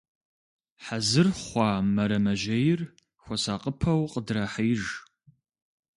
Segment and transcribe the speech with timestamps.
[0.83, 2.81] Хьэзыр хъуа мэрэмэжьейр
[3.23, 4.83] хуэсакъыпэу къыдрахьеиж.